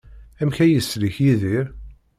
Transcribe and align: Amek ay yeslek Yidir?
Amek 0.41 0.57
ay 0.63 0.71
yeslek 0.73 1.15
Yidir? 1.23 1.65